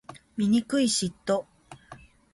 [0.35, 1.45] 醜い嫉妬